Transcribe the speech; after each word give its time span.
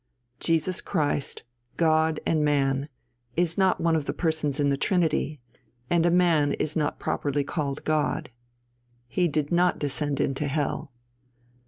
Jesus 0.39 0.81
Christ, 0.81 1.43
God 1.77 2.19
and 2.25 2.43
Man, 2.43 2.89
is 3.37 3.55
not 3.55 3.79
one 3.79 3.95
of 3.95 4.05
the 4.05 4.15
Persons 4.15 4.59
in 4.59 4.69
the 4.69 4.75
Trinity, 4.75 5.39
and 5.91 6.07
a 6.07 6.09
man 6.09 6.53
is 6.53 6.75
not 6.75 6.97
properly 6.97 7.43
called 7.43 7.83
God. 7.83 8.31
He 9.07 9.27
did 9.27 9.51
not 9.51 9.77
descend 9.77 10.19
into 10.19 10.47
hell. 10.47 10.91